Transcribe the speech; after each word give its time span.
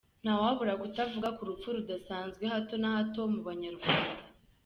–Ntawabura 0.23 0.73
kutavuga 0.81 1.27
ku 1.37 1.41
rupfu 1.49 1.67
rudasanzwe 1.75 2.43
hato 2.53 2.75
na 2.81 2.89
hato 2.95 3.21
mu 3.33 3.39
banyarwanda. 3.47 4.23